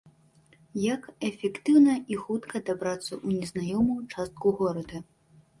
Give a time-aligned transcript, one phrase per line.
[0.83, 4.97] Як эфектыўна і хутка дабрацца ў незнаёмую частку горада?